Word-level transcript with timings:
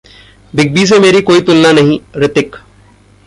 big 0.55 0.73
B 0.73 0.85
से 0.85 0.99
मेरी 0.99 1.21
कोई 1.21 1.41
तुलना 1.41 1.71
नहीं: 1.71 1.99
रितिक 2.15 2.55